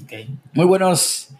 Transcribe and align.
Okay. 0.00 0.26
Muy 0.54 0.64
buenos, 0.64 1.34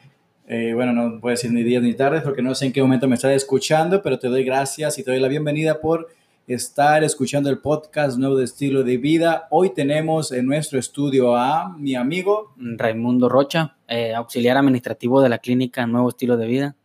eh, 0.47 0.73
bueno, 0.75 0.93
no 0.93 1.21
puedo 1.21 1.33
decir 1.33 1.51
ni 1.51 1.63
días 1.63 1.83
ni 1.83 1.95
tardes 1.95 2.23
porque 2.23 2.43
no 2.43 2.55
sé 2.55 2.67
en 2.67 2.73
qué 2.73 2.83
momento 2.83 3.09
me 3.09 3.15
estás 3.15 3.33
escuchando, 3.33 4.03
pero 4.03 4.19
te 4.19 4.29
doy 4.29 4.45
gracias 4.45 4.99
y 4.99 5.03
te 5.03 5.11
doy 5.11 5.21
la 5.21 5.29
bienvenida 5.29 5.81
por 5.81 6.09
estar 6.47 7.03
escuchando 7.03 7.49
el 7.49 7.61
podcast 7.61 8.19
Nuevo 8.19 8.37
de 8.37 8.45
Estilo 8.45 8.83
de 8.83 8.99
Vida. 8.99 9.49
Hoy 9.51 9.73
tenemos 9.73 10.33
en 10.33 10.45
nuestro 10.45 10.79
estudio 10.79 11.35
a 11.35 11.75
mi 11.79 11.95
amigo 11.95 12.53
Raimundo 12.59 13.31
Rocha, 13.31 13.77
eh, 13.89 14.15
auxiliar 14.15 14.59
administrativo 14.59 15.23
de 15.23 15.31
la 15.31 15.39
clínica 15.39 15.87
Nuevo 15.87 16.11
Estilo 16.11 16.37
de 16.37 16.47
Vida. 16.47 16.77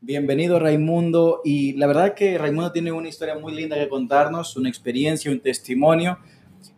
Bienvenido 0.00 0.60
Raimundo 0.60 1.40
y 1.44 1.72
la 1.72 1.88
verdad 1.88 2.14
que 2.14 2.38
Raimundo 2.38 2.70
tiene 2.70 2.92
una 2.92 3.08
historia 3.08 3.36
muy 3.36 3.52
linda 3.52 3.76
que 3.76 3.88
contarnos, 3.88 4.56
una 4.56 4.68
experiencia, 4.68 5.32
un 5.32 5.40
testimonio 5.40 6.18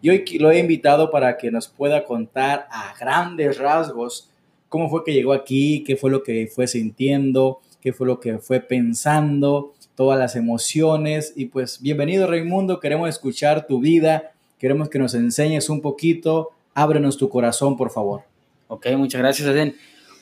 y 0.01 0.11
hoy 0.11 0.25
lo 0.39 0.51
he 0.51 0.59
invitado 0.59 1.11
para 1.11 1.37
que 1.37 1.51
nos 1.51 1.69
pueda 1.69 2.05
contar 2.05 2.67
a 2.71 2.95
grandes 2.99 3.59
rasgos 3.59 4.29
cómo 4.73 4.89
fue 4.89 5.05
que 5.05 5.13
llegó 5.13 5.35
aquí, 5.35 5.85
qué 5.87 5.97
fue 5.97 6.11
lo 6.11 6.23
que 6.23 6.47
fue 6.47 6.67
sintiendo, 6.67 7.61
qué 7.83 7.93
fue 7.93 8.07
lo 8.07 8.21
que 8.21 8.39
fue 8.39 8.61
pensando, 8.61 9.75
todas 9.95 10.19
las 10.19 10.35
emociones. 10.35 11.35
Y 11.37 11.45
pues 11.45 11.83
bienvenido 11.83 12.27
Raimundo, 12.27 12.81
queremos 12.81 13.11
escuchar 13.11 13.67
tu 13.67 13.81
vida, 13.81 14.33
queremos 14.59 14.89
que 14.89 14.99
nos 14.99 15.13
enseñes 15.13 15.69
un 15.69 15.83
poquito, 15.83 16.53
ábrenos 16.73 17.19
tu 17.19 17.29
corazón, 17.29 17.77
por 17.77 17.91
favor. 17.91 18.23
Ok, 18.69 18.87
muchas 18.97 19.21
gracias, 19.21 19.47
Eden. 19.47 19.77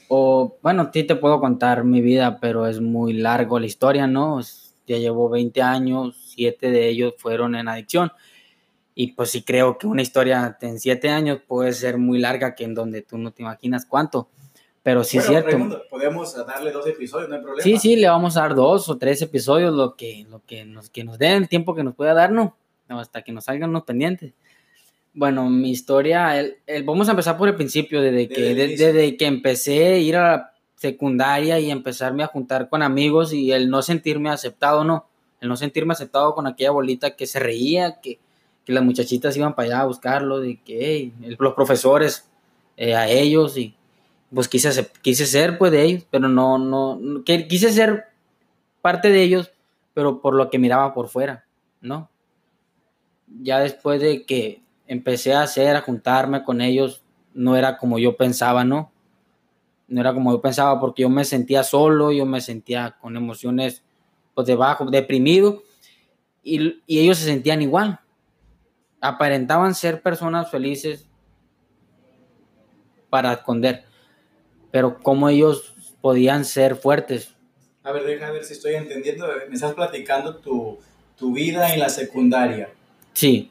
O, 0.09 0.57
bueno, 0.61 0.83
a 0.83 0.91
ti 0.91 1.05
te 1.05 1.15
puedo 1.15 1.39
contar 1.39 1.85
mi 1.85 2.01
vida, 2.01 2.39
pero 2.41 2.67
es 2.67 2.81
muy 2.81 3.13
largo 3.13 3.61
la 3.61 3.67
historia, 3.67 4.09
¿no? 4.09 4.41
Ya 4.89 4.99
llevo 4.99 5.29
20 5.29 5.63
años, 5.63 6.17
7 6.35 6.73
de 6.73 6.89
ellos 6.89 7.15
fueron 7.19 7.55
en 7.55 7.69
adicción. 7.69 8.11
Y 9.01 9.13
pues 9.13 9.31
sí 9.31 9.41
creo 9.41 9.79
que 9.79 9.87
una 9.87 10.03
historia 10.03 10.59
en 10.61 10.79
siete 10.79 11.09
años 11.09 11.41
puede 11.49 11.73
ser 11.73 11.97
muy 11.97 12.19
larga 12.19 12.55
que 12.55 12.65
en 12.65 12.75
donde 12.75 13.01
tú 13.01 13.17
no 13.17 13.33
te 13.33 13.41
imaginas 13.41 13.87
cuánto. 13.87 14.29
Pero 14.83 15.05
sí 15.05 15.17
es 15.17 15.25
cierto. 15.25 15.57
podemos 15.89 16.37
darle 16.47 16.71
dos 16.71 16.87
episodios, 16.87 17.31
no 17.31 17.37
hay 17.37 17.41
problema. 17.41 17.63
Sí, 17.63 17.79
sí, 17.79 17.97
le 17.97 18.11
vamos 18.11 18.37
a 18.37 18.43
dar 18.43 18.55
dos 18.55 18.91
o 18.91 18.99
tres 18.99 19.23
episodios, 19.23 19.73
lo 19.73 19.97
que, 19.97 20.27
lo 20.29 20.43
que, 20.45 20.67
nos, 20.67 20.91
que 20.91 21.03
nos 21.03 21.19
den, 21.19 21.45
el 21.45 21.49
tiempo 21.49 21.75
que 21.75 21.83
nos 21.83 21.95
pueda 21.95 22.13
dar, 22.13 22.31
¿no? 22.31 22.59
Hasta 22.89 23.23
que 23.23 23.33
nos 23.33 23.45
salgan 23.45 23.73
los 23.73 23.85
pendientes. 23.85 24.35
Bueno, 25.15 25.49
mi 25.49 25.71
historia, 25.71 26.39
el, 26.39 26.83
vamos 26.85 27.09
a 27.09 27.13
empezar 27.13 27.39
por 27.39 27.49
el 27.49 27.55
principio, 27.55 28.03
desde, 28.03 28.29
que, 28.29 28.55
desde 28.55 29.17
que 29.17 29.25
empecé 29.25 29.95
a 29.95 29.97
ir 29.97 30.17
a 30.17 30.23
la 30.31 30.53
secundaria 30.77 31.59
y 31.59 31.71
empezarme 31.71 32.23
a 32.23 32.27
juntar 32.27 32.69
con 32.69 32.83
amigos 32.83 33.33
y 33.33 33.51
el 33.53 33.71
no 33.71 33.81
sentirme 33.81 34.29
aceptado, 34.29 34.85
¿no? 34.85 35.07
El 35.41 35.49
no 35.49 35.57
sentirme 35.57 35.95
aceptado 35.95 36.35
con 36.35 36.47
aquella 36.47 36.73
bolita 36.73 37.17
que 37.17 37.27
se 37.27 37.39
reía, 37.39 37.99
que, 38.03 38.19
que 38.71 38.75
las 38.75 38.85
muchachitas 38.85 39.37
iban 39.37 39.57
para 39.57 39.67
allá 39.67 39.81
a 39.81 39.87
buscarlo, 39.87 40.39
de 40.39 40.61
que 40.63 41.11
los 41.39 41.55
profesores 41.55 42.31
eh, 42.77 42.95
a 42.95 43.09
ellos 43.09 43.59
y 43.59 43.75
pues 44.33 44.47
quise, 44.47 44.89
quise 45.03 45.27
ser 45.27 45.59
pues 45.59 45.73
de 45.73 45.83
ellos, 45.83 46.07
pero 46.09 46.29
no, 46.29 46.57
no, 46.57 47.25
que, 47.25 47.49
quise 47.49 47.73
ser 47.73 48.05
parte 48.81 49.11
de 49.11 49.25
ellos, 49.25 49.51
pero 49.93 50.21
por 50.21 50.35
lo 50.35 50.51
que 50.51 50.61
miraba 50.61 50.95
por 50.95 51.09
fuera, 51.09 51.45
¿no? 51.81 52.09
Ya 53.43 53.59
después 53.59 54.01
de 54.01 54.25
que 54.25 54.63
empecé 54.87 55.35
a 55.35 55.43
hacer, 55.43 55.75
a 55.75 55.83
juntarme 55.83 56.45
con 56.45 56.61
ellos, 56.61 57.03
no 57.35 57.57
era 57.57 57.77
como 57.77 57.99
yo 57.99 58.17
pensaba, 58.17 58.63
¿no? 58.63 58.93
No 59.89 60.01
era 60.01 60.15
como 60.15 60.31
yo 60.31 60.41
pensaba 60.41 60.79
porque 60.79 61.03
yo 61.03 61.09
me 61.09 61.25
sentía 61.25 61.65
solo, 61.65 62.13
yo 62.13 62.25
me 62.25 62.41
sentía 62.41 62.97
con 63.01 63.17
emociones 63.17 63.83
pues 64.33 64.47
debajo, 64.47 64.85
deprimido, 64.85 65.65
y, 66.45 66.81
y 66.87 67.01
ellos 67.01 67.19
se 67.19 67.25
sentían 67.25 67.63
igual 67.63 67.99
aparentaban 69.01 69.75
ser 69.75 70.03
personas 70.03 70.51
felices 70.51 71.07
para 73.09 73.33
esconder, 73.33 73.85
pero 74.71 74.99
cómo 75.03 75.29
ellos 75.29 75.75
podían 76.01 76.45
ser 76.45 76.77
fuertes. 76.77 77.35
A 77.83 77.93
ver, 77.93 78.05
deja 78.05 78.31
ver 78.31 78.45
si 78.45 78.53
estoy 78.53 78.75
entendiendo. 78.75 79.27
Me 79.49 79.55
estás 79.55 79.75
platicando 79.75 80.37
tu, 80.37 80.79
tu 81.17 81.33
vida 81.33 81.73
en 81.73 81.81
la 81.81 81.89
secundaria. 81.89 82.69
Sí, 83.15 83.51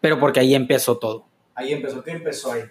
pero 0.00 0.20
porque 0.20 0.40
ahí 0.40 0.54
empezó 0.54 0.98
todo. 0.98 1.24
Ahí 1.54 1.72
empezó. 1.72 2.04
¿Qué 2.04 2.12
empezó 2.12 2.52
ahí? 2.52 2.62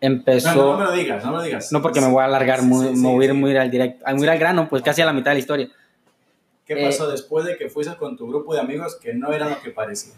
Empezó. 0.00 0.54
No, 0.54 0.72
no, 0.72 0.78
me 0.78 0.84
lo 0.84 0.92
digas, 0.92 1.24
no 1.24 1.30
me 1.30 1.36
lo 1.38 1.42
digas. 1.44 1.72
No, 1.72 1.80
porque 1.80 2.00
me 2.00 2.08
voy 2.08 2.22
a 2.22 2.24
alargar, 2.24 2.62
muy, 2.62 2.90
me 2.90 3.08
voy 3.08 3.24
a 3.24 3.28
ir 3.28 3.34
muy 3.34 3.56
al 3.56 3.70
directo, 3.70 4.04
muy 4.14 4.26
al 4.26 4.38
grano, 4.38 4.68
pues 4.68 4.82
casi 4.82 5.00
a 5.00 5.06
la 5.06 5.12
mitad 5.12 5.30
de 5.30 5.34
la 5.36 5.40
historia. 5.40 5.68
¿Qué 6.66 6.76
pasó 6.76 7.08
eh, 7.08 7.12
después 7.12 7.44
de 7.44 7.56
que 7.56 7.68
fuiste 7.68 7.96
con 7.96 8.16
tu 8.16 8.26
grupo 8.26 8.52
de 8.52 8.60
amigos 8.60 8.96
que 9.00 9.14
no 9.14 9.32
eran 9.32 9.50
lo 9.50 9.60
que 9.60 9.70
parecía? 9.70 10.14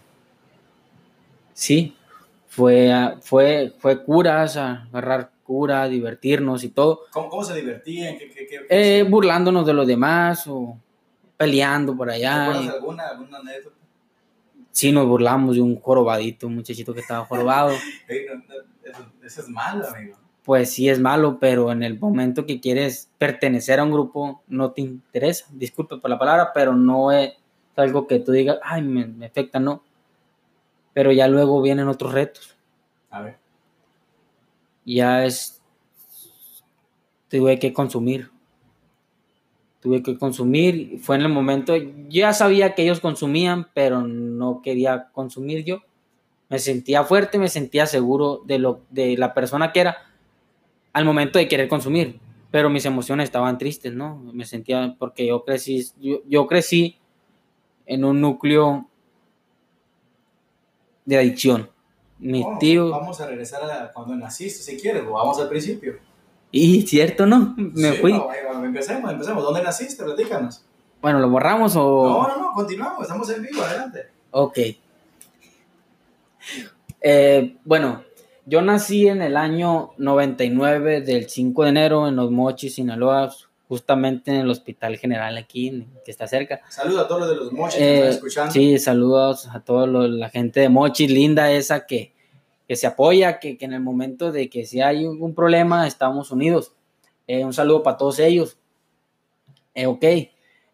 Sí, 1.54 1.96
fue, 2.48 2.92
fue, 3.22 3.72
fue 3.78 4.02
curas, 4.04 4.56
agarrar 4.56 5.30
cura, 5.44 5.88
divertirnos 5.88 6.64
y 6.64 6.70
todo. 6.70 7.02
¿Cómo, 7.12 7.44
se 7.44 7.54
divertían? 7.54 8.16
Eh, 8.68 9.06
burlándonos 9.08 9.64
de 9.64 9.72
los 9.72 9.86
demás 9.86 10.46
o 10.48 10.76
peleando 11.36 11.96
por 11.96 12.10
allá. 12.10 12.52
alguna, 12.52 13.08
alguna 13.08 13.38
anécdota? 13.38 13.76
Sí, 14.72 14.90
nos 14.90 15.06
burlamos 15.06 15.54
de 15.54 15.62
un 15.62 15.80
jorobadito, 15.80 16.48
un 16.48 16.56
muchachito 16.56 16.92
que 16.92 17.00
estaba 17.00 17.24
jorobado. 17.26 17.70
eso, 19.22 19.40
es 19.40 19.48
malo, 19.48 19.86
amigo. 19.88 20.16
Pues 20.42 20.72
sí 20.72 20.88
es 20.88 21.00
malo, 21.00 21.38
pero 21.38 21.70
en 21.70 21.82
el 21.82 21.98
momento 21.98 22.44
que 22.44 22.60
quieres 22.60 23.08
pertenecer 23.16 23.78
a 23.78 23.84
un 23.84 23.92
grupo 23.92 24.42
no 24.48 24.72
te 24.72 24.80
interesa. 24.80 25.46
Disculpe 25.52 25.96
por 25.98 26.10
la 26.10 26.18
palabra, 26.18 26.50
pero 26.52 26.74
no 26.74 27.12
es 27.12 27.32
algo 27.76 28.06
que 28.06 28.18
tú 28.18 28.32
digas, 28.32 28.58
ay, 28.62 28.82
me, 28.82 29.06
me 29.06 29.26
afecta, 29.26 29.60
no 29.60 29.82
pero 30.94 31.12
ya 31.12 31.28
luego 31.28 31.60
vienen 31.60 31.88
otros 31.88 32.12
retos. 32.12 32.56
A 33.10 33.20
ver. 33.20 33.36
Ya 34.86 35.26
es, 35.26 35.60
tuve 37.28 37.58
que 37.58 37.72
consumir. 37.72 38.30
Tuve 39.80 40.02
que 40.02 40.16
consumir. 40.16 40.98
Fue 41.00 41.16
en 41.16 41.22
el 41.22 41.28
momento, 41.28 41.74
ya 42.08 42.32
sabía 42.32 42.74
que 42.74 42.84
ellos 42.84 43.00
consumían, 43.00 43.68
pero 43.74 44.02
no 44.02 44.62
quería 44.62 45.08
consumir 45.12 45.64
yo. 45.64 45.80
Me 46.48 46.58
sentía 46.58 47.02
fuerte, 47.04 47.38
me 47.38 47.48
sentía 47.48 47.86
seguro 47.86 48.42
de, 48.46 48.58
lo, 48.58 48.82
de 48.90 49.16
la 49.18 49.34
persona 49.34 49.72
que 49.72 49.80
era 49.80 49.96
al 50.92 51.04
momento 51.04 51.38
de 51.38 51.48
querer 51.48 51.68
consumir. 51.68 52.20
Pero 52.52 52.70
mis 52.70 52.86
emociones 52.86 53.24
estaban 53.24 53.58
tristes, 53.58 53.92
¿no? 53.92 54.16
Me 54.32 54.44
sentía, 54.44 54.94
porque 54.96 55.26
yo 55.26 55.44
crecí, 55.44 55.84
yo, 56.00 56.22
yo 56.28 56.46
crecí 56.46 56.98
en 57.84 58.04
un 58.04 58.20
núcleo 58.20 58.88
de 61.04 61.18
adicción. 61.18 61.70
Mi 62.18 62.44
tío. 62.58 62.90
Vamos 62.90 63.20
a 63.20 63.26
regresar 63.26 63.62
a 63.70 63.92
cuando 63.92 64.14
naciste, 64.16 64.62
si 64.62 64.80
quieres, 64.80 65.04
vamos 65.04 65.38
al 65.40 65.48
principio. 65.48 65.94
Y 66.50 66.82
cierto, 66.82 67.26
¿no? 67.26 67.54
Me 67.56 67.94
fui. 67.94 68.14
empecemos, 68.64 69.10
empecemos. 69.10 69.42
¿Dónde 69.42 69.62
naciste? 69.62 70.04
Platícanos. 70.04 70.64
Bueno, 71.02 71.18
¿lo 71.18 71.28
borramos 71.28 71.74
o.? 71.76 72.08
No, 72.08 72.28
no, 72.28 72.36
no, 72.40 72.52
continuamos, 72.54 73.02
estamos 73.02 73.28
en 73.30 73.42
vivo, 73.42 73.60
adelante. 73.60 74.06
Ok. 74.30 74.58
Eh, 77.00 77.56
bueno, 77.64 78.04
yo 78.46 78.62
nací 78.62 79.08
en 79.08 79.20
el 79.20 79.36
año 79.36 79.90
99 79.98 81.00
del 81.02 81.28
5 81.28 81.64
de 81.64 81.68
enero 81.68 82.08
en 82.08 82.16
Los 82.16 82.30
Mochis, 82.30 82.76
Sinaloa, 82.76 83.34
justamente 83.74 84.30
en 84.30 84.36
el 84.36 84.50
Hospital 84.50 84.96
General 84.98 85.36
aquí, 85.36 85.84
que 86.04 86.12
está 86.12 86.28
cerca. 86.28 86.60
Saludos 86.68 87.04
a 87.04 87.08
todos 87.08 87.20
los 87.22 87.30
de 87.30 87.36
los 87.36 87.52
Mochis 87.52 87.76
que 87.76 87.94
están 87.94 88.06
eh, 88.06 88.10
escuchando. 88.10 88.52
Sí, 88.52 88.78
saludos 88.78 89.48
a 89.48 89.64
toda 89.64 89.88
la 89.88 90.30
gente 90.30 90.60
de 90.60 90.68
Mochis, 90.68 91.10
linda 91.10 91.50
esa 91.50 91.84
que, 91.84 92.12
que 92.68 92.76
se 92.76 92.86
apoya, 92.86 93.40
que, 93.40 93.58
que, 93.58 93.64
en 93.64 93.72
el 93.72 93.80
momento 93.80 94.30
de 94.30 94.48
que 94.48 94.64
si 94.64 94.80
hay 94.80 95.06
un, 95.06 95.34
problema 95.34 95.88
estamos 95.88 96.30
unidos. 96.30 96.70
Eh, 97.26 97.44
un 97.44 97.52
saludo 97.52 97.82
para 97.82 97.96
todos 97.96 98.20
ellos. 98.20 98.58
Eh, 99.74 99.86
ok, 99.86 100.04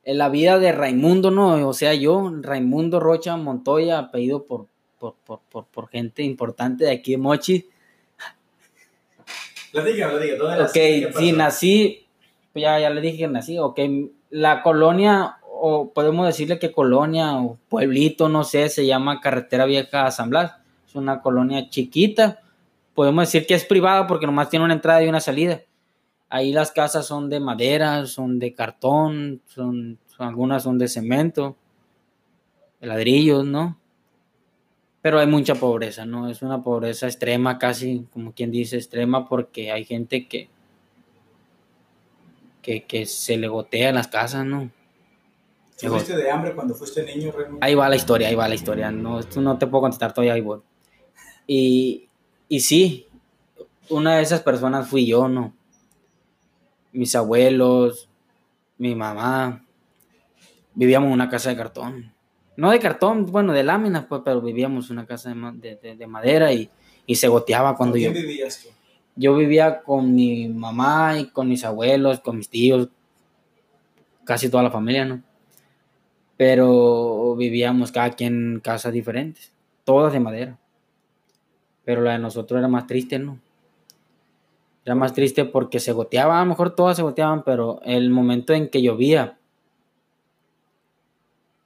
la 0.04 0.28
vida 0.28 0.58
de 0.58 0.72
Raimundo, 0.72 1.30
¿no? 1.30 1.66
O 1.66 1.72
sea, 1.72 1.94
yo, 1.94 2.30
Raimundo 2.42 3.00
Rocha 3.00 3.34
Montoya, 3.38 3.98
apellido 3.98 4.44
por, 4.44 4.66
por, 4.98 5.14
por, 5.24 5.40
por, 5.48 5.64
por 5.64 5.88
gente 5.88 6.22
importante 6.22 6.84
de 6.84 6.90
aquí 6.90 7.12
de 7.12 7.16
Mochis. 7.16 7.64
Lo 9.72 9.82
diga, 9.84 10.12
lo 10.12 10.18
diga. 10.18 10.36
¿Dónde 10.36 10.64
ok, 10.64 11.16
sí, 11.18 11.32
nací 11.32 12.06
pues 12.52 12.62
ya, 12.62 12.78
ya 12.80 12.90
le 12.90 13.00
dije 13.00 13.18
que 13.18 13.28
nací, 13.28 13.58
la 14.30 14.62
colonia, 14.62 15.36
o 15.62 15.90
podemos 15.92 16.26
decirle 16.26 16.58
que 16.58 16.72
colonia 16.72 17.36
o 17.36 17.58
pueblito, 17.68 18.28
no 18.28 18.44
sé, 18.44 18.68
se 18.68 18.86
llama 18.86 19.20
Carretera 19.20 19.66
Vieja 19.66 20.10
San 20.10 20.30
Blas, 20.30 20.54
es 20.86 20.94
una 20.94 21.20
colonia 21.20 21.68
chiquita, 21.68 22.40
podemos 22.94 23.26
decir 23.26 23.46
que 23.46 23.54
es 23.54 23.64
privada 23.64 24.06
porque 24.06 24.26
nomás 24.26 24.50
tiene 24.50 24.64
una 24.64 24.74
entrada 24.74 25.02
y 25.02 25.08
una 25.08 25.20
salida. 25.20 25.62
Ahí 26.28 26.52
las 26.52 26.70
casas 26.70 27.06
son 27.06 27.28
de 27.28 27.40
madera, 27.40 28.06
son 28.06 28.38
de 28.38 28.54
cartón, 28.54 29.40
son, 29.46 29.98
algunas 30.18 30.62
son 30.62 30.78
de 30.78 30.86
cemento, 30.86 31.56
de 32.80 32.86
ladrillos, 32.86 33.44
¿no? 33.44 33.76
Pero 35.02 35.18
hay 35.18 35.26
mucha 35.26 35.54
pobreza, 35.54 36.04
¿no? 36.04 36.28
Es 36.28 36.42
una 36.42 36.62
pobreza 36.62 37.06
extrema, 37.06 37.58
casi 37.58 38.06
como 38.12 38.32
quien 38.32 38.50
dice 38.50 38.76
extrema, 38.76 39.28
porque 39.28 39.72
hay 39.72 39.84
gente 39.84 40.28
que, 40.28 40.48
que, 42.62 43.06
se 43.06 43.36
le 43.36 43.48
gotea 43.48 43.90
en 43.90 43.94
las 43.96 44.08
casas, 44.08 44.44
¿no? 44.44 44.70
¿Fuiste 45.76 46.14
de 46.14 46.30
hambre 46.30 46.54
cuando 46.54 46.74
fuiste 46.74 47.02
niño, 47.02 47.32
Ahí 47.60 47.74
va 47.74 47.88
la 47.88 47.96
historia, 47.96 48.28
ahí 48.28 48.34
va 48.34 48.46
la 48.46 48.54
historia. 48.54 48.90
No, 48.90 49.18
esto 49.18 49.40
no 49.40 49.56
te 49.56 49.66
puedo 49.66 49.82
contestar 49.82 50.12
todavía, 50.12 50.34
ahí 50.34 50.42
voy. 50.42 50.60
Y, 51.46 52.08
y 52.48 52.60
sí, 52.60 53.08
una 53.88 54.16
de 54.16 54.22
esas 54.22 54.42
personas 54.42 54.88
fui 54.88 55.06
yo, 55.06 55.26
¿no? 55.26 55.54
mis 56.92 57.14
abuelos, 57.14 58.08
mi 58.78 58.94
mamá, 58.94 59.64
vivíamos 60.74 61.08
en 61.08 61.14
una 61.14 61.28
casa 61.28 61.50
de 61.50 61.56
cartón. 61.56 62.12
No 62.56 62.70
de 62.70 62.78
cartón, 62.78 63.26
bueno, 63.26 63.52
de 63.52 63.62
láminas, 63.62 64.06
pues, 64.06 64.22
pero 64.24 64.40
vivíamos 64.40 64.90
en 64.90 64.98
una 64.98 65.06
casa 65.06 65.30
de, 65.30 66.06
madera 66.06 66.52
y, 66.52 66.70
se 67.14 67.28
goteaba 67.28 67.76
cuando 67.76 67.94
¿Con 67.94 68.02
yo... 68.02 68.12
quién 68.12 68.26
vivías 68.26 68.62
tú? 68.62 68.68
Yo 69.20 69.34
vivía 69.36 69.82
con 69.82 70.14
mi 70.14 70.48
mamá 70.48 71.18
y 71.18 71.26
con 71.26 71.46
mis 71.46 71.62
abuelos, 71.66 72.20
con 72.20 72.38
mis 72.38 72.48
tíos, 72.48 72.88
casi 74.24 74.48
toda 74.48 74.62
la 74.62 74.70
familia, 74.70 75.04
¿no? 75.04 75.22
Pero 76.38 77.36
vivíamos 77.36 77.92
cada 77.92 78.12
quien 78.12 78.54
en 78.54 78.60
casas 78.60 78.94
diferentes, 78.94 79.52
todas 79.84 80.14
de 80.14 80.20
madera. 80.20 80.58
Pero 81.84 82.00
la 82.00 82.12
de 82.12 82.18
nosotros 82.18 82.56
era 82.56 82.68
más 82.68 82.86
triste, 82.86 83.18
¿no? 83.18 83.38
Era 84.86 84.94
más 84.94 85.12
triste 85.12 85.44
porque 85.44 85.80
se 85.80 85.92
goteaba, 85.92 86.40
a 86.40 86.42
lo 86.42 86.48
mejor 86.48 86.74
todas 86.74 86.96
se 86.96 87.02
goteaban, 87.02 87.42
pero 87.44 87.82
el 87.84 88.08
momento 88.08 88.54
en 88.54 88.70
que 88.70 88.80
llovía, 88.80 89.36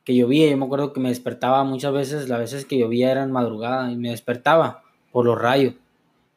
que 0.02 0.16
llovía, 0.16 0.50
yo 0.50 0.56
me 0.56 0.64
acuerdo 0.64 0.92
que 0.92 0.98
me 0.98 1.10
despertaba 1.10 1.62
muchas 1.62 1.92
veces, 1.92 2.28
las 2.28 2.40
veces 2.40 2.64
que 2.64 2.80
llovía 2.80 3.12
eran 3.12 3.30
madrugada 3.30 3.92
y 3.92 3.96
me 3.96 4.10
despertaba 4.10 4.82
por 5.12 5.24
los 5.24 5.40
rayos 5.40 5.74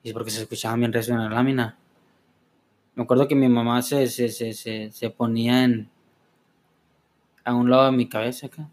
es 0.10 0.14
porque 0.14 0.32
se 0.32 0.42
escuchaba 0.42 0.76
bien 0.76 0.94
recio 0.94 1.14
en 1.14 1.22
la 1.22 1.30
lámina. 1.30 1.78
Me 2.96 3.04
acuerdo 3.04 3.28
que 3.28 3.36
mi 3.36 3.48
mamá 3.48 3.82
se, 3.82 4.08
se, 4.08 4.30
se, 4.30 4.92
se, 4.92 5.10
ponía 5.10 5.64
en, 5.64 5.90
a 7.44 7.54
un 7.54 7.70
lado 7.70 7.86
de 7.86 7.92
mi 7.92 8.10
cabeza 8.10 8.48
acá. 8.48 8.68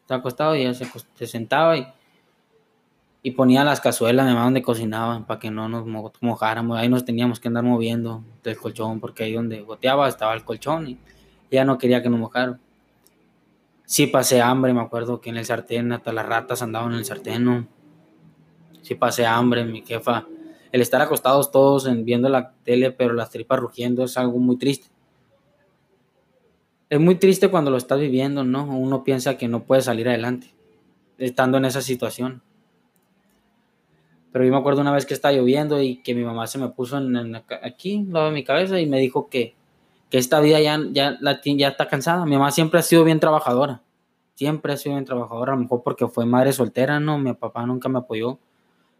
Estaba 0.00 0.20
acostado 0.20 0.54
y 0.54 0.60
ella 0.60 0.74
se, 0.74 1.26
sentaba 1.26 1.76
y, 1.76 1.86
y, 3.22 3.30
ponía 3.32 3.64
las 3.64 3.80
cazuelas, 3.80 4.26
mi 4.26 4.32
mamá 4.32 4.44
donde 4.44 4.62
cocinaban 4.62 5.24
para 5.24 5.40
que 5.40 5.50
no 5.50 5.68
nos 5.68 5.86
mojáramos. 6.20 6.78
Ahí 6.78 6.88
nos 6.88 7.04
teníamos 7.04 7.40
que 7.40 7.48
andar 7.48 7.64
moviendo 7.64 8.22
del 8.44 8.56
colchón 8.56 9.00
porque 9.00 9.24
ahí 9.24 9.32
donde 9.32 9.62
goteaba 9.62 10.08
estaba 10.08 10.34
el 10.34 10.44
colchón 10.44 10.88
y 10.88 10.98
ella 11.50 11.64
no 11.64 11.78
quería 11.78 12.02
que 12.02 12.10
nos 12.10 12.20
mojaran. 12.20 12.60
Sí 13.86 14.06
pasé 14.06 14.40
hambre, 14.40 14.72
me 14.72 14.82
acuerdo 14.82 15.20
que 15.20 15.30
en 15.30 15.36
el 15.36 15.44
sartén 15.44 15.92
hasta 15.92 16.12
las 16.12 16.26
ratas 16.26 16.62
andaban 16.62 16.92
en 16.92 16.98
el 16.98 17.04
sartén. 17.04 17.44
¿no? 17.44 17.66
Sí 18.82 18.94
pasé 18.94 19.26
hambre, 19.26 19.64
mi 19.64 19.82
jefa 19.82 20.26
el 20.74 20.80
estar 20.80 21.00
acostados 21.00 21.52
todos 21.52 21.86
en, 21.86 22.04
viendo 22.04 22.28
la 22.28 22.52
tele, 22.64 22.90
pero 22.90 23.14
las 23.14 23.30
tripas 23.30 23.60
rugiendo 23.60 24.02
es 24.02 24.18
algo 24.18 24.40
muy 24.40 24.56
triste. 24.56 24.88
Es 26.90 26.98
muy 26.98 27.14
triste 27.14 27.48
cuando 27.48 27.70
lo 27.70 27.76
estás 27.76 28.00
viviendo, 28.00 28.42
¿no? 28.42 28.64
Uno 28.64 29.04
piensa 29.04 29.38
que 29.38 29.46
no 29.46 29.62
puede 29.62 29.82
salir 29.82 30.08
adelante, 30.08 30.52
estando 31.16 31.58
en 31.58 31.66
esa 31.66 31.80
situación. 31.80 32.42
Pero 34.32 34.44
yo 34.44 34.50
me 34.50 34.56
acuerdo 34.56 34.80
una 34.80 34.90
vez 34.90 35.06
que 35.06 35.14
estaba 35.14 35.32
lloviendo 35.32 35.80
y 35.80 36.02
que 36.02 36.12
mi 36.12 36.24
mamá 36.24 36.48
se 36.48 36.58
me 36.58 36.68
puso 36.70 36.98
en, 36.98 37.36
aquí, 37.36 38.04
al 38.08 38.12
lado 38.12 38.26
de 38.26 38.32
mi 38.32 38.42
cabeza, 38.42 38.80
y 38.80 38.86
me 38.86 38.98
dijo 38.98 39.28
que, 39.28 39.54
que 40.10 40.18
esta 40.18 40.40
vida 40.40 40.60
ya, 40.60 40.80
ya, 40.90 41.16
la, 41.20 41.40
ya 41.40 41.68
está 41.68 41.86
cansada. 41.86 42.26
Mi 42.26 42.32
mamá 42.32 42.50
siempre 42.50 42.80
ha 42.80 42.82
sido 42.82 43.04
bien 43.04 43.20
trabajadora. 43.20 43.80
Siempre 44.34 44.72
ha 44.72 44.76
sido 44.76 44.96
bien 44.96 45.04
trabajadora, 45.04 45.52
a 45.52 45.54
lo 45.54 45.62
mejor 45.62 45.84
porque 45.84 46.08
fue 46.08 46.26
madre 46.26 46.52
soltera, 46.52 46.98
¿no? 46.98 47.16
Mi 47.16 47.32
papá 47.32 47.64
nunca 47.64 47.88
me 47.88 48.00
apoyó 48.00 48.40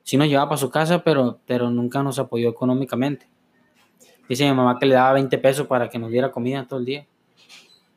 sí 0.05 0.17
nos 0.19 0.29
llevaba 0.29 0.51
para 0.51 0.59
su 0.59 0.71
casa, 0.71 1.03
pero, 1.03 1.41
pero 1.47 1.71
nunca 1.71 2.03
nos 2.03 2.19
apoyó 2.19 2.51
económicamente. 2.51 3.27
Dice 4.29 4.49
mi 4.49 4.55
mamá 4.55 4.79
que 4.79 4.87
le 4.87 4.95
daba 4.95 5.15
20 5.15 5.37
pesos 5.39 5.67
para 5.67 5.89
que 5.89 5.99
nos 5.99 6.11
diera 6.11 6.31
comida 6.31 6.67
todo 6.69 6.79
el 6.79 6.87
día. 6.87 7.07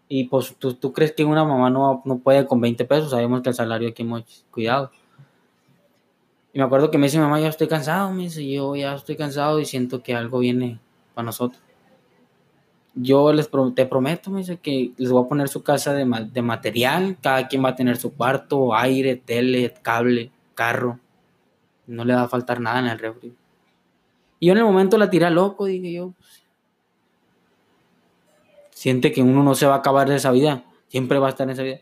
Y 0.09 0.23
pues 0.25 0.55
tú, 0.57 0.73
tú 0.73 0.93
crees 0.93 1.11
que 1.11 1.25
una 1.25 1.43
mamá 1.43 1.69
no, 1.69 2.01
no 2.05 2.17
puede 2.19 2.45
con 2.45 2.61
20 2.61 2.85
pesos, 2.85 3.11
sabemos 3.11 3.41
que 3.41 3.49
el 3.49 3.55
salario 3.55 3.89
aquí 3.89 4.03
hemos 4.03 4.45
cuidado. 4.49 4.89
Y 6.53 6.59
me 6.59 6.63
acuerdo 6.63 6.89
que 6.89 6.97
me 6.97 7.07
dice 7.07 7.17
mi 7.17 7.23
mamá, 7.23 7.41
ya 7.41 7.49
estoy 7.49 7.67
cansado, 7.67 8.11
me 8.11 8.23
dice, 8.23 8.49
yo 8.49 8.75
ya 8.75 8.95
estoy 8.95 9.17
cansado 9.17 9.59
y 9.59 9.65
siento 9.65 10.01
que 10.01 10.15
algo 10.15 10.39
viene 10.39 10.79
para 11.13 11.25
nosotros. 11.25 11.61
Yo 12.95 13.31
les 13.33 13.49
te 13.75 13.85
prometo, 13.85 14.31
me 14.31 14.39
dice, 14.39 14.57
que 14.57 14.91
les 14.97 15.11
voy 15.11 15.23
a 15.23 15.27
poner 15.27 15.49
su 15.49 15.61
casa 15.61 15.93
de, 15.93 16.05
de 16.31 16.41
material, 16.41 17.17
cada 17.21 17.47
quien 17.47 17.63
va 17.63 17.69
a 17.69 17.75
tener 17.75 17.97
su 17.97 18.13
cuarto, 18.13 18.73
aire, 18.73 19.17
tele, 19.17 19.73
cable, 19.83 20.31
carro 20.55 20.99
no 21.87 22.05
le 22.05 22.13
va 22.13 22.23
a 22.23 22.29
faltar 22.29 22.59
nada 22.59 22.79
en 22.79 22.87
el 22.87 22.99
refri. 22.99 23.35
Y 24.39 24.47
yo 24.47 24.51
en 24.51 24.59
el 24.59 24.65
momento 24.65 24.97
la 24.97 25.09
tiré 25.09 25.29
loco, 25.29 25.65
dije 25.65 25.91
yo. 25.91 26.11
Pues, 26.11 26.43
siente 28.71 29.11
que 29.11 29.23
uno 29.23 29.41
no 29.41 29.55
se 29.55 29.65
va 29.65 29.75
a 29.75 29.77
acabar 29.77 30.07
de 30.07 30.17
esa 30.17 30.31
vida, 30.31 30.63
siempre 30.87 31.17
va 31.17 31.27
a 31.27 31.29
estar 31.31 31.47
en 31.47 31.53
esa 31.53 31.63
vida. 31.63 31.79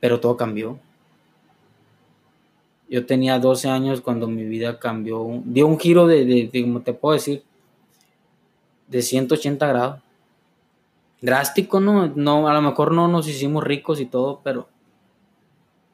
Pero 0.00 0.20
todo 0.20 0.36
cambió. 0.36 0.78
Yo 2.90 3.06
tenía 3.06 3.38
12 3.38 3.70
años 3.70 4.02
cuando 4.02 4.26
mi 4.26 4.44
vida 4.44 4.78
cambió, 4.78 5.26
dio 5.46 5.66
un 5.66 5.80
giro 5.80 6.06
de, 6.06 6.26
de, 6.26 6.50
de 6.52 6.62
como 6.62 6.82
te 6.82 6.92
puedo 6.92 7.14
decir, 7.14 7.42
de 8.88 9.00
180 9.00 9.66
grados. 9.66 10.00
Drástico, 11.22 11.80
¿no? 11.80 12.08
no 12.14 12.46
a 12.48 12.52
lo 12.52 12.60
mejor 12.60 12.92
no 12.92 13.08
nos 13.08 13.26
hicimos 13.26 13.64
ricos 13.64 13.98
y 13.98 14.04
todo, 14.04 14.42
pero, 14.44 14.68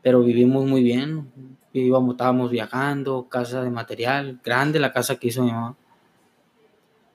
pero 0.02 0.22
vivimos 0.22 0.66
muy 0.66 0.82
bien 0.82 1.49
íbamos, 1.72 2.14
estábamos 2.14 2.50
viajando, 2.50 3.28
casa 3.28 3.62
de 3.62 3.70
material, 3.70 4.40
grande 4.44 4.78
la 4.78 4.92
casa 4.92 5.16
que 5.16 5.28
hizo 5.28 5.42
mi 5.42 5.52
mamá. 5.52 5.76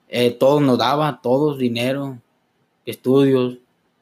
Eh, 0.08 0.32
todos 0.32 0.62
nos 0.62 0.78
daba, 0.78 1.20
todos 1.22 1.58
dinero, 1.58 2.20
estudios, 2.86 3.58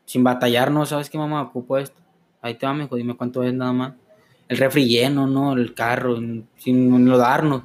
sin 0.06 0.24
batallar, 0.24 0.72
no 0.72 0.86
sabes 0.86 1.10
qué 1.10 1.18
mamá 1.18 1.42
ocupo 1.42 1.78
esto. 1.78 2.00
Ahí 2.42 2.56
te 2.56 2.66
va, 2.66 2.74
me 2.74 2.88
dime 2.88 3.16
cuánto 3.16 3.44
es 3.44 3.54
nada 3.54 3.74
más. 3.74 3.94
El 4.50 4.58
refri 4.58 5.10
¿no? 5.10 5.54
El 5.54 5.74
carro, 5.74 6.18
sin 6.58 7.06
no 7.06 7.18
darnos. 7.18 7.64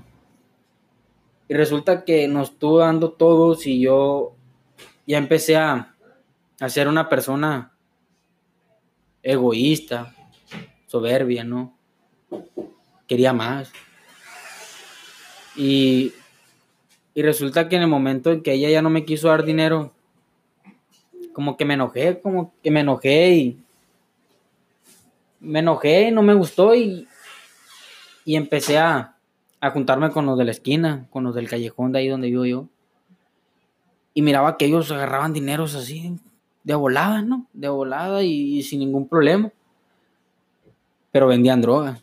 Y 1.48 1.54
resulta 1.54 2.04
que 2.04 2.28
nos 2.28 2.50
estuvo 2.50 2.78
dando 2.78 3.10
todos 3.10 3.66
y 3.66 3.80
yo 3.80 4.34
ya 5.06 5.18
empecé 5.18 5.56
a, 5.56 5.94
a 6.60 6.68
ser 6.68 6.88
una 6.88 7.08
persona 7.08 7.72
egoísta, 9.22 10.14
soberbia, 10.86 11.44
¿no? 11.44 11.74
Quería 13.08 13.32
más. 13.32 13.72
Y, 15.56 16.12
y 17.14 17.22
resulta 17.22 17.68
que 17.68 17.74
en 17.74 17.82
el 17.82 17.88
momento 17.88 18.30
en 18.30 18.42
que 18.42 18.52
ella 18.52 18.70
ya 18.70 18.82
no 18.82 18.90
me 18.90 19.04
quiso 19.04 19.28
dar 19.28 19.44
dinero, 19.44 19.92
como 21.32 21.56
que 21.56 21.64
me 21.64 21.74
enojé, 21.74 22.20
como 22.20 22.52
que 22.62 22.70
me 22.70 22.80
enojé 22.80 23.30
y 23.32 23.58
me 25.40 25.60
enojé, 25.60 26.12
no 26.12 26.22
me 26.22 26.34
gustó 26.34 26.74
y, 26.74 27.08
y 28.24 28.36
empecé 28.36 28.78
a, 28.78 29.16
a 29.60 29.70
juntarme 29.70 30.10
con 30.10 30.26
los 30.26 30.38
de 30.38 30.44
la 30.44 30.50
esquina, 30.52 31.08
con 31.10 31.24
los 31.24 31.34
del 31.34 31.48
callejón 31.48 31.92
de 31.92 32.00
ahí 32.00 32.08
donde 32.08 32.28
vivo 32.28 32.44
yo. 32.44 32.68
Y 34.14 34.22
miraba 34.22 34.56
que 34.56 34.66
ellos 34.66 34.90
agarraban 34.90 35.32
dineros 35.32 35.74
así, 35.74 36.18
de 36.64 36.74
volada, 36.74 37.22
¿no? 37.22 37.46
De 37.52 37.68
volada 37.68 38.22
y 38.22 38.62
sin 38.62 38.80
ningún 38.80 39.08
problema. 39.08 39.52
Pero 41.12 41.28
vendían 41.28 41.60
drogas 41.60 42.02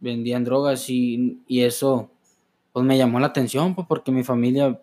vendían 0.00 0.44
drogas 0.44 0.88
y, 0.88 1.38
eso 1.48 2.10
pues 2.72 2.86
me 2.86 2.96
llamó 2.96 3.18
la 3.20 3.26
atención 3.26 3.74
pues 3.74 3.86
porque 3.86 4.12
mi 4.12 4.22
familia 4.22 4.80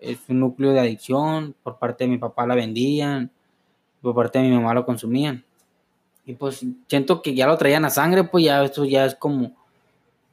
es 0.00 0.18
un 0.28 0.40
núcleo 0.40 0.72
de 0.72 0.80
adicción, 0.80 1.54
por 1.62 1.78
parte 1.78 2.04
de 2.04 2.10
mi 2.10 2.18
papá 2.18 2.46
la 2.46 2.54
vendían, 2.54 3.30
por 4.02 4.14
parte 4.14 4.38
de 4.38 4.48
mi 4.48 4.54
mamá 4.54 4.74
lo 4.74 4.84
consumían. 4.84 5.44
Y 6.26 6.34
pues 6.34 6.64
siento 6.88 7.22
que 7.22 7.34
ya 7.34 7.46
lo 7.46 7.56
traían 7.56 7.84
a 7.84 7.90
sangre, 7.90 8.24
pues 8.24 8.44
ya 8.44 8.62
esto 8.64 8.84
ya 8.84 9.04
es 9.04 9.14
como, 9.14 9.52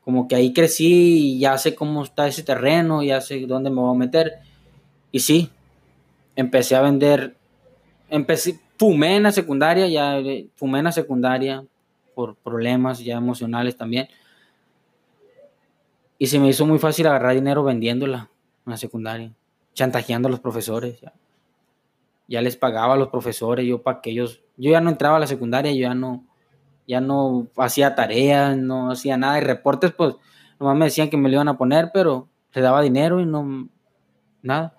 como 0.04 0.28
que 0.28 0.36
ahí 0.36 0.54
crecí 0.54 1.36
y 1.36 1.40
ya 1.40 1.58
sé 1.58 1.76
cómo 1.76 2.04
está 2.04 2.28
ese 2.28 2.44
terreno, 2.44 3.04
ya 3.04 3.22
sé 3.22 3.46
dónde 3.46 3.70
me 3.70 3.78
voy 3.78 3.96
a 3.96 4.00
meter. 4.00 4.40
Y 5.12 5.20
sí, 5.20 5.50
empecé 6.36 6.76
a 6.76 6.82
vender, 6.82 7.36
empecé, 8.10 8.60
fumé 8.78 9.18
en 9.18 9.24
la 9.24 9.32
secundaria, 9.32 9.88
ya 9.88 10.18
fumé 10.56 10.80
en 10.80 10.86
la 10.86 10.92
secundaria, 10.92 11.64
por 12.14 12.36
problemas 12.36 13.00
ya 13.00 13.18
emocionales 13.18 13.76
también. 13.78 14.08
Y 16.18 16.28
se 16.28 16.40
me 16.40 16.50
hizo 16.50 16.66
muy 16.66 16.78
fácil 16.78 17.08
agarrar 17.08 17.34
dinero 17.34 17.64
vendiéndola 17.64 18.30
en 18.66 18.72
la 18.72 18.78
secundaria, 18.78 19.32
chantajeando 19.74 20.28
a 20.28 20.32
los 20.32 20.40
profesores. 20.40 21.00
Ya, 22.28 22.42
les 22.42 22.56
pagaba 22.56 22.94
a 22.94 22.98
los 22.98 23.10
profesores, 23.10 23.66
yo 23.66 23.82
para 23.82 24.02
que 24.02 24.12
ellos, 24.12 24.42
yo 24.56 24.72
ya 24.72 24.82
no 24.82 24.90
entraba 24.90 25.18
a 25.18 25.20
la 25.20 25.28
secundaria, 25.28 25.72
yo 25.72 25.82
ya 25.82 25.96
no, 25.96 26.24
ya 26.88 27.02
no 27.02 27.48
hacía 27.58 27.96
tareas, 27.96 28.56
no 28.56 28.92
hacía 28.92 29.18
nada, 29.18 29.40
y 29.40 29.42
reportes 29.42 29.92
pues 29.92 30.16
nomás 30.60 30.78
me 30.78 30.86
decían 30.86 31.10
que 31.10 31.18
me 31.18 31.28
lo 31.28 31.36
iban 31.36 31.48
a 31.48 31.58
poner, 31.58 31.90
pero 31.94 32.30
le 32.54 32.62
daba 32.62 32.82
dinero 32.82 33.20
y 33.20 33.26
no, 33.26 33.68
nada. 34.42 34.76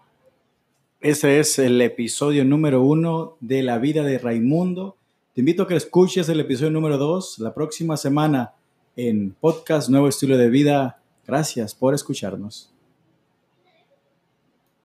Ese 1.01 1.41
es 1.41 1.59
el 1.59 1.81
episodio 1.81 2.45
número 2.45 2.83
uno 2.83 3.37
de 3.41 3.65
la 3.65 3.79
vida 3.79 4.05
de 4.05 4.19
Raimundo. 4.19 4.97
Te 5.35 5.41
invito 5.41 5.63
a 5.63 5.67
que 5.67 5.77
escuches 5.77 6.29
el 6.29 6.41
episodio 6.41 6.71
número 6.71 6.99
2 6.99 7.39
la 7.39 7.55
próxima 7.55 7.97
semana 7.97 8.53
en 8.97 9.35
podcast 9.41 9.89
Nuevo 9.89 10.07
Estilo 10.07 10.37
de 10.37 10.51
Vida. 10.51 11.01
Gracias 11.27 11.75
por 11.75 11.95
escucharnos. 11.95 12.72